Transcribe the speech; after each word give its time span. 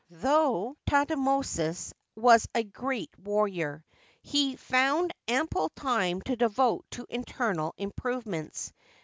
Though 0.09 0.77
Thutmosis 0.87 1.93
was 2.15 2.47
a 2.55 2.63
g^eat 2.63 3.09
warrior, 3.19 3.85
he 4.23 4.55
found 4.55 5.13
ample 5.27 5.69
time 5.75 6.21
to 6.21 6.35
devote 6.35 6.85
to 6.93 7.05
internal 7.07 7.75
improvements. 7.77 8.73